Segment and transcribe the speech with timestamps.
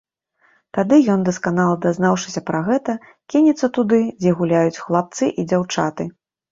[0.77, 2.91] Тады ён, дасканала дазнаўшыся пра гэта,
[3.35, 6.13] кінецца туды, дзе гуляюць хлапцы і дзяўчаты.